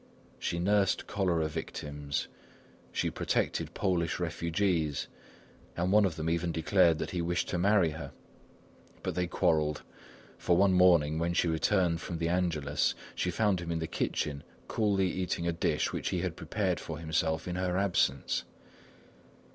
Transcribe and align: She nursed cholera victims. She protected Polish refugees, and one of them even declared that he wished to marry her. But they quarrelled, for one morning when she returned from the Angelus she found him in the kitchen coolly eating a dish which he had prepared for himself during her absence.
She 0.39 0.57
nursed 0.57 1.05
cholera 1.05 1.47
victims. 1.47 2.27
She 2.91 3.11
protected 3.11 3.75
Polish 3.75 4.19
refugees, 4.19 5.07
and 5.77 5.91
one 5.91 6.05
of 6.05 6.15
them 6.15 6.27
even 6.27 6.51
declared 6.51 6.97
that 6.97 7.11
he 7.11 7.21
wished 7.21 7.49
to 7.49 7.59
marry 7.59 7.91
her. 7.91 8.11
But 9.03 9.13
they 9.13 9.27
quarrelled, 9.27 9.83
for 10.39 10.57
one 10.57 10.73
morning 10.73 11.19
when 11.19 11.35
she 11.35 11.47
returned 11.47 12.01
from 12.01 12.17
the 12.17 12.29
Angelus 12.29 12.95
she 13.13 13.29
found 13.29 13.61
him 13.61 13.71
in 13.71 13.77
the 13.77 13.85
kitchen 13.85 14.41
coolly 14.67 15.07
eating 15.11 15.45
a 15.47 15.53
dish 15.53 15.93
which 15.93 16.09
he 16.09 16.21
had 16.21 16.35
prepared 16.35 16.79
for 16.79 16.97
himself 16.97 17.43
during 17.43 17.57
her 17.57 17.77
absence. 17.77 18.43